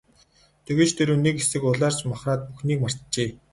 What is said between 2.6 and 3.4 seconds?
мартжээ.